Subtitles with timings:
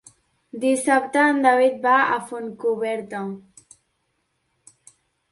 [0.61, 3.21] Dissabte en David va a Fontcoberta.